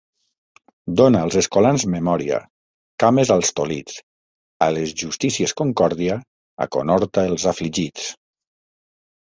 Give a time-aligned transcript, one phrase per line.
[1.01, 2.39] Dona als escolans memòria,
[3.05, 4.01] cames als tolits;
[4.69, 6.21] a les justícies concòrdia,
[6.69, 8.11] aconhorta els afligits.